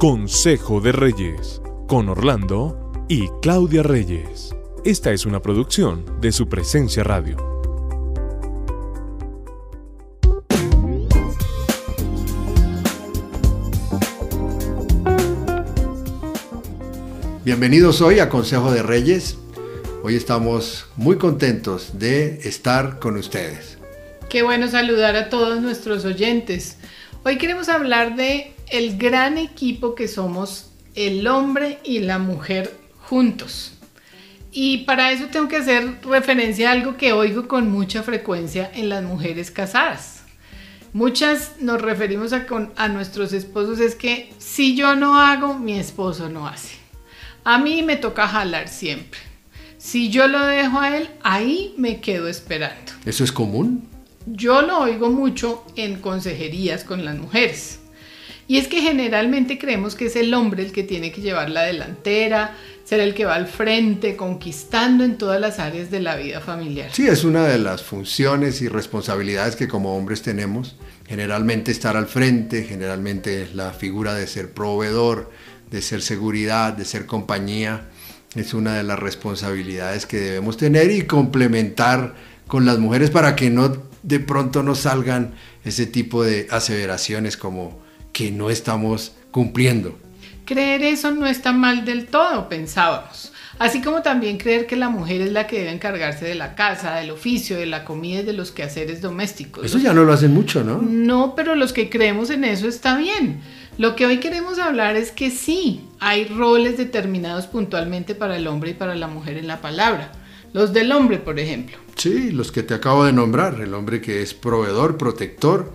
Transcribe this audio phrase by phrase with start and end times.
[0.00, 4.56] Consejo de Reyes, con Orlando y Claudia Reyes.
[4.82, 7.36] Esta es una producción de su presencia radio.
[17.44, 19.36] Bienvenidos hoy a Consejo de Reyes.
[20.02, 23.76] Hoy estamos muy contentos de estar con ustedes.
[24.30, 26.78] Qué bueno saludar a todos nuestros oyentes.
[27.22, 33.72] Hoy queremos hablar de el gran equipo que somos el hombre y la mujer juntos.
[34.52, 38.88] Y para eso tengo que hacer referencia a algo que oigo con mucha frecuencia en
[38.88, 40.22] las mujeres casadas.
[40.92, 42.46] Muchas nos referimos a,
[42.76, 46.74] a nuestros esposos es que si yo no hago, mi esposo no hace.
[47.44, 49.20] A mí me toca jalar siempre.
[49.78, 52.92] Si yo lo dejo a él, ahí me quedo esperando.
[53.06, 53.88] ¿Eso es común?
[54.26, 57.79] Yo lo oigo mucho en consejerías con las mujeres.
[58.50, 61.62] Y es que generalmente creemos que es el hombre el que tiene que llevar la
[61.62, 66.40] delantera, ser el que va al frente, conquistando en todas las áreas de la vida
[66.40, 66.90] familiar.
[66.92, 70.74] Sí, es una de las funciones y responsabilidades que como hombres tenemos.
[71.06, 75.30] Generalmente estar al frente, generalmente la figura de ser proveedor,
[75.70, 77.88] de ser seguridad, de ser compañía,
[78.34, 82.16] es una de las responsabilidades que debemos tener y complementar
[82.48, 87.88] con las mujeres para que no de pronto nos salgan ese tipo de aseveraciones como
[88.20, 89.98] que no estamos cumpliendo.
[90.44, 93.32] Creer eso no está mal del todo, pensábamos.
[93.58, 96.96] Así como también creer que la mujer es la que debe encargarse de la casa,
[96.96, 99.64] del oficio, de la comida y de los quehaceres domésticos.
[99.64, 100.82] Eso ya no lo hacen mucho, ¿no?
[100.82, 103.40] No, pero los que creemos en eso está bien.
[103.78, 108.72] Lo que hoy queremos hablar es que sí, hay roles determinados puntualmente para el hombre
[108.72, 110.12] y para la mujer en la palabra.
[110.52, 111.78] Los del hombre, por ejemplo.
[111.96, 115.72] Sí, los que te acabo de nombrar, el hombre que es proveedor, protector,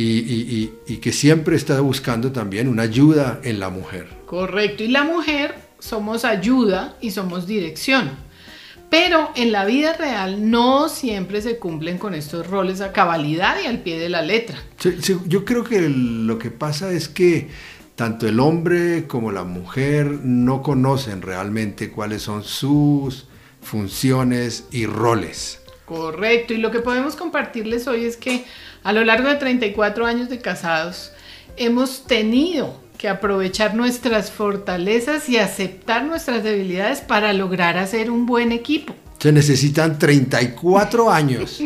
[0.00, 4.06] y, que siempre está buscando también una ayuda en la mujer.
[4.26, 8.10] Correcto, y la mujer somos ayuda y somos dirección.
[8.90, 13.66] Pero en la vida real no siempre se cumplen con estos roles a cabalidad y
[13.66, 14.58] al pie de la letra.
[15.26, 17.48] yo creo que lo que pasa es que
[17.96, 23.26] tanto el hombre como la mujer no conocen realmente cuáles son sus
[23.60, 25.60] funciones y roles.
[25.84, 28.44] Correcto, y lo que podemos compartirles hoy es que
[28.88, 31.12] a lo largo de 34 años de casados
[31.58, 38.50] hemos tenido que aprovechar nuestras fortalezas y aceptar nuestras debilidades para lograr hacer un buen
[38.50, 38.94] equipo.
[39.18, 41.62] Se necesitan 34 años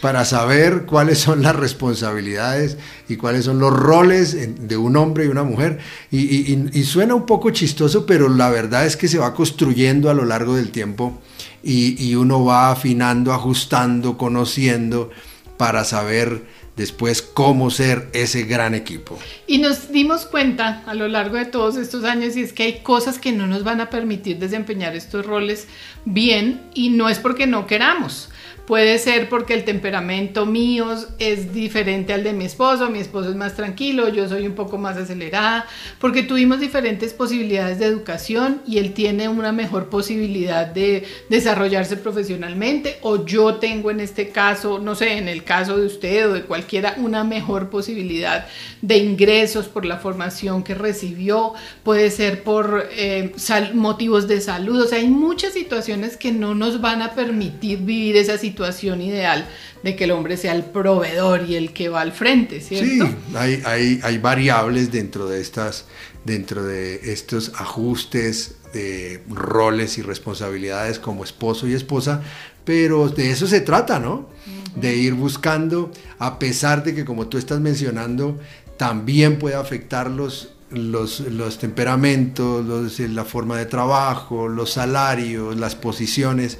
[0.00, 2.78] para saber cuáles son las responsabilidades
[3.10, 4.34] y cuáles son los roles
[4.66, 5.80] de un hombre y una mujer.
[6.10, 10.24] Y, suena un poco chistoso, pero la verdad es que se va construyendo a lo
[10.24, 11.20] largo del tiempo
[11.62, 15.10] y, uno va afinando, ajustando, conociendo
[15.56, 16.42] para saber
[16.76, 19.18] después cómo ser ese gran equipo.
[19.46, 22.80] Y nos dimos cuenta a lo largo de todos estos años y es que hay
[22.80, 25.68] cosas que no nos van a permitir desempeñar estos roles
[26.04, 28.28] bien y no es porque no queramos.
[28.66, 30.86] Puede ser porque el temperamento mío
[31.18, 34.78] es diferente al de mi esposo, mi esposo es más tranquilo, yo soy un poco
[34.78, 35.66] más acelerada,
[35.98, 42.96] porque tuvimos diferentes posibilidades de educación y él tiene una mejor posibilidad de desarrollarse profesionalmente,
[43.02, 46.44] o yo tengo en este caso, no sé, en el caso de usted o de
[46.44, 48.46] cualquiera, una mejor posibilidad
[48.80, 51.52] de ingresos por la formación que recibió,
[51.82, 53.34] puede ser por eh,
[53.74, 58.16] motivos de salud, o sea, hay muchas situaciones que no nos van a permitir vivir
[58.16, 59.48] esa situación situación ideal
[59.82, 63.06] de que el hombre sea el proveedor y el que va al frente, ¿cierto?
[63.06, 65.86] Sí, hay, hay, hay variables dentro de, estas,
[66.24, 72.22] dentro de estos ajustes de roles y responsabilidades como esposo y esposa,
[72.64, 74.28] pero de eso se trata, ¿no?
[74.76, 78.38] De ir buscando, a pesar de que como tú estás mencionando,
[78.76, 86.58] también puede afectarlos los, los temperamentos, los, la forma de trabajo, los salarios, las posiciones,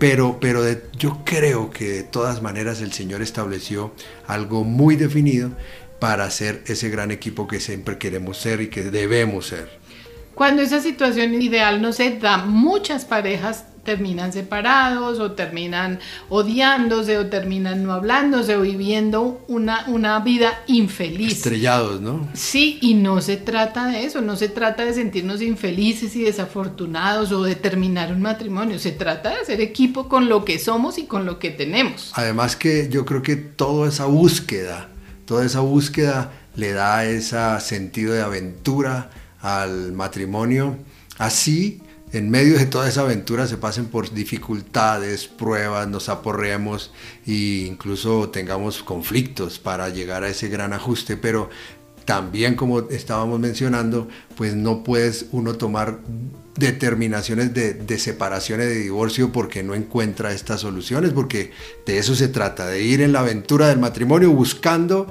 [0.00, 0.64] pero, pero
[0.98, 3.92] yo creo que de todas maneras el Señor estableció
[4.26, 5.50] algo muy definido
[6.00, 9.68] para ser ese gran equipo que siempre queremos ser y que debemos ser.
[10.34, 15.98] Cuando esa situación ideal no se da, muchas parejas terminan separados o terminan
[16.28, 21.32] odiándose o terminan no hablándose o viviendo una, una vida infeliz.
[21.32, 22.28] Estrellados, ¿no?
[22.32, 27.32] Sí, y no se trata de eso, no se trata de sentirnos infelices y desafortunados
[27.32, 31.06] o de terminar un matrimonio, se trata de hacer equipo con lo que somos y
[31.06, 32.12] con lo que tenemos.
[32.14, 34.88] Además que yo creo que toda esa búsqueda,
[35.24, 39.10] toda esa búsqueda le da ese sentido de aventura
[39.40, 40.76] al matrimonio,
[41.18, 46.90] así en medio de toda esa aventura se pasen por dificultades, pruebas, nos aporreemos
[47.26, 51.50] e incluso tengamos conflictos para llegar a ese gran ajuste, pero
[52.04, 56.00] también como estábamos mencionando, pues no puedes uno tomar
[56.56, 61.52] determinaciones de, de separación y de divorcio porque no encuentra estas soluciones, porque
[61.86, 65.06] de eso se trata, de ir en la aventura del matrimonio buscando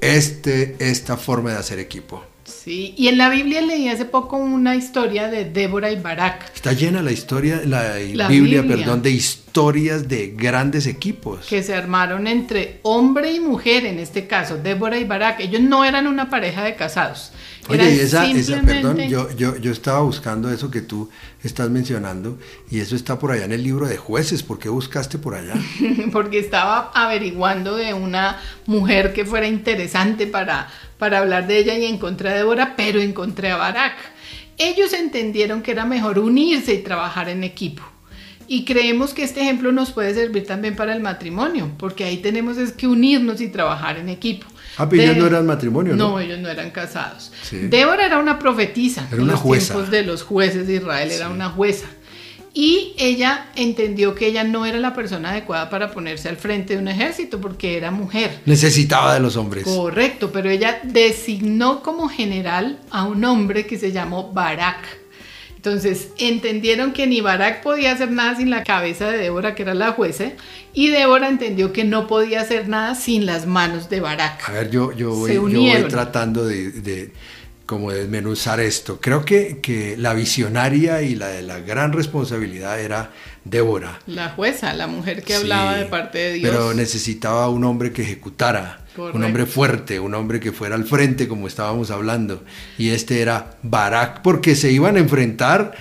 [0.00, 2.24] este, esta forma de hacer equipo.
[2.50, 6.52] Sí, y en la Biblia leí hace poco una historia de Débora y Barak.
[6.54, 11.46] Está llena la historia, la, Biblia, perdón, de historias de grandes equipos.
[11.46, 15.40] Que se armaron entre hombre y mujer, en este caso, Débora y Barak.
[15.40, 17.32] Ellos no eran una pareja de casados.
[17.68, 18.24] Oye, y esa,
[18.62, 21.10] perdón, yo, yo, yo estaba buscando eso que tú
[21.42, 22.38] estás mencionando
[22.70, 24.42] y eso está por allá en el libro de jueces.
[24.42, 25.54] ¿Por qué buscaste por allá?
[26.12, 30.68] Porque estaba averiguando de una mujer que fuera interesante para,
[30.98, 33.94] para hablar de ella y encontré a Débora, pero encontré a Barak.
[34.58, 37.82] Ellos entendieron que era mejor unirse y trabajar en equipo.
[38.52, 42.58] Y creemos que este ejemplo nos puede servir también para el matrimonio, porque ahí tenemos
[42.58, 44.46] es que unirnos y trabajar en equipo.
[44.80, 46.10] Ah, pero ellos no eran matrimonio, ¿no?
[46.10, 47.30] No, ellos no eran casados.
[47.50, 49.06] Débora era una profetisa.
[49.12, 49.74] Era una los jueza.
[49.74, 51.86] tiempos de los jueces de Israel, era una jueza.
[52.52, 56.80] Y ella entendió que ella no era la persona adecuada para ponerse al frente de
[56.80, 58.40] un ejército porque era mujer.
[58.46, 59.64] Necesitaba de los hombres.
[59.64, 64.99] Correcto, pero ella designó como general a un hombre que se llamó Barak.
[65.60, 69.74] Entonces entendieron que ni Barak podía hacer nada sin la cabeza de Débora, que era
[69.74, 70.32] la jueza,
[70.72, 74.48] y Débora entendió que no podía hacer nada sin las manos de Barak.
[74.48, 77.12] A ver, yo, yo, voy, yo voy tratando de, de
[77.66, 79.02] como desmenuzar esto.
[79.02, 83.10] Creo que, que la visionaria y la de la gran responsabilidad era
[83.44, 84.00] Débora.
[84.06, 86.50] La jueza, la mujer que hablaba de parte de Dios.
[86.50, 91.28] Pero necesitaba un hombre que ejecutara un hombre fuerte, un hombre que fuera al frente,
[91.28, 92.42] como estábamos hablando.
[92.78, 95.74] Y este era Barak, porque se iban a enfrentar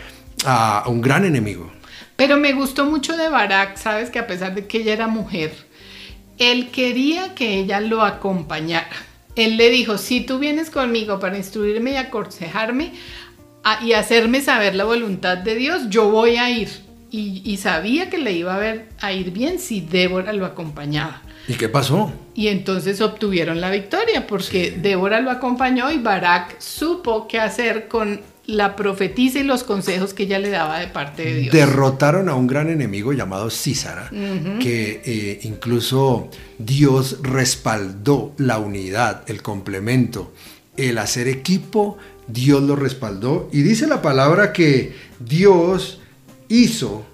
[0.45, 1.71] a un gran enemigo.
[2.15, 5.53] Pero me gustó mucho de Barak, sabes que a pesar de que ella era mujer,
[6.37, 8.89] él quería que ella lo acompañara.
[9.35, 12.91] Él le dijo, si tú vienes conmigo para instruirme y aconsejarme
[13.81, 16.69] y hacerme saber la voluntad de Dios, yo voy a ir.
[17.11, 21.21] Y, sabía que le iba a, ver, a ir bien si Débora lo acompañaba.
[21.49, 22.13] ¿Y qué pasó?
[22.35, 28.21] Y entonces obtuvieron la victoria porque Débora lo acompañó y Barak supo qué hacer con
[28.45, 31.53] la profetisa y los consejos que ella le daba de parte de Dios.
[31.53, 36.29] Derrotaron a un gran enemigo llamado Císara, que eh, incluso
[36.59, 40.31] Dios respaldó la unidad, el complemento,
[40.77, 41.97] el hacer equipo,
[42.27, 43.49] Dios lo respaldó.
[43.51, 45.99] Y dice la palabra que Dios
[46.47, 47.05] hizo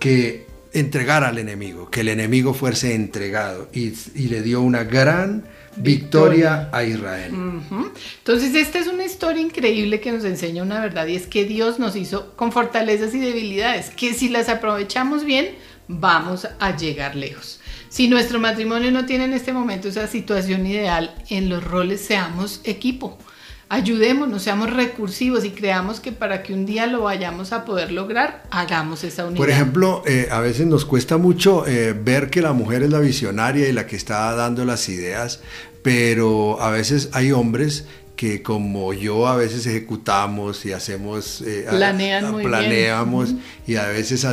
[0.00, 3.92] que entregar al enemigo, que el enemigo fuese entregado y,
[4.28, 5.44] le dio una gran
[5.76, 7.32] victoria, a Israel.
[8.18, 11.78] Entonces esta es una historia increíble que nos enseña una verdad y es que Dios
[11.78, 15.54] nos hizo con fortalezas y debilidades, que si las aprovechamos bien,
[15.88, 17.60] vamos a llegar lejos.
[17.88, 22.60] Si nuestro matrimonio no tiene en este momento esa situación ideal, en los roles seamos
[22.64, 23.18] equipo
[23.74, 28.44] ayudémonos, seamos recursivos y creamos que para que un día lo vayamos a poder lograr,
[28.50, 29.38] hagamos esa unidad.
[29.38, 33.00] Por ejemplo, eh, a veces nos cuesta mucho eh, ver que la mujer es la
[33.00, 35.40] visionaria y la que está dando las ideas,
[35.82, 43.34] pero a veces hay hombres que como yo a veces ejecutamos y hacemos, eh, planeamos
[43.66, 44.24] y a veces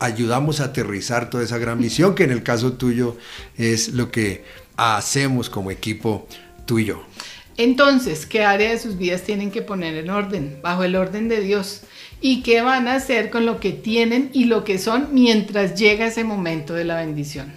[0.00, 3.16] ayudamos a aterrizar toda esa gran visión que en el caso tuyo
[3.56, 4.42] es lo que
[4.76, 6.26] hacemos como equipo
[6.66, 7.04] tú y yo.
[7.58, 11.40] Entonces, ¿qué área de sus vidas tienen que poner en orden, bajo el orden de
[11.40, 11.80] Dios?
[12.20, 16.06] ¿Y qué van a hacer con lo que tienen y lo que son mientras llega
[16.06, 17.52] ese momento de la bendición?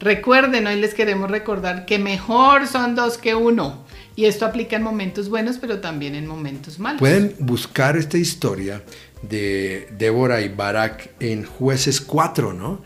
[0.00, 3.86] Recuerden, hoy les queremos recordar que mejor son dos que uno.
[4.16, 6.98] Y esto aplica en momentos buenos, pero también en momentos malos.
[6.98, 8.82] Pueden buscar esta historia
[9.22, 12.80] de Débora y Barak en jueces 4, ¿no?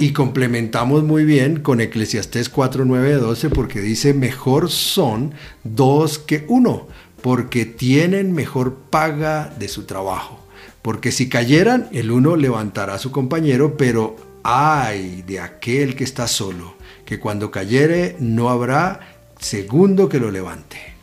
[0.00, 6.44] Y complementamos muy bien con Eclesiastés 4, 9, 12 porque dice, mejor son dos que
[6.48, 6.88] uno,
[7.22, 10.40] porque tienen mejor paga de su trabajo.
[10.82, 16.28] Porque si cayeran, el uno levantará a su compañero, pero ay de aquel que está
[16.28, 16.74] solo,
[17.04, 19.00] que cuando cayere no habrá
[19.38, 20.93] segundo que lo levante.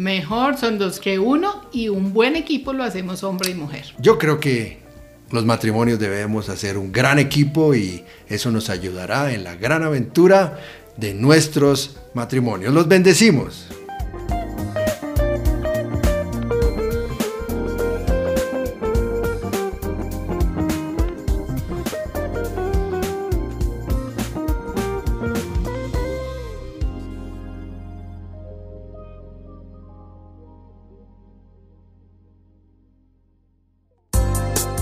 [0.00, 3.84] Mejor son dos que uno y un buen equipo lo hacemos hombre y mujer.
[3.98, 4.78] Yo creo que
[5.30, 10.58] los matrimonios debemos hacer un gran equipo y eso nos ayudará en la gran aventura
[10.96, 12.72] de nuestros matrimonios.
[12.72, 13.66] Los bendecimos.